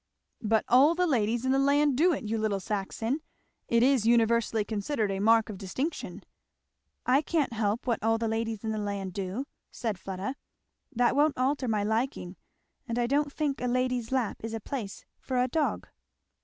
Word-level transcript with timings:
"But 0.41 0.65
all 0.67 0.95
the 0.95 1.05
ladies 1.05 1.45
in 1.45 1.51
the 1.51 1.59
land 1.59 1.95
do 1.95 2.11
it, 2.11 2.23
you 2.23 2.39
little 2.39 2.59
Saxon! 2.59 3.21
it 3.67 3.83
is 3.83 4.03
universally 4.07 4.65
considered 4.65 5.11
a 5.11 5.19
mark 5.19 5.47
of 5.47 5.59
distinction." 5.59 6.23
"I 7.05 7.21
can't 7.21 7.53
help 7.53 7.85
what 7.85 8.01
all 8.01 8.17
the 8.17 8.27
ladies 8.27 8.63
in 8.63 8.71
the 8.71 8.79
land 8.79 9.13
do," 9.13 9.45
said 9.69 9.99
Fleda. 9.99 10.37
"That 10.91 11.15
won't 11.15 11.37
alter 11.37 11.67
my 11.67 11.83
liking, 11.83 12.35
and 12.87 12.97
I 12.97 13.05
don't 13.05 13.31
think 13.31 13.61
a 13.61 13.67
lady's 13.67 14.11
lap 14.11 14.37
is 14.43 14.55
a 14.55 14.59
place 14.59 15.05
for 15.19 15.37
a 15.39 15.47
dog." 15.47 15.87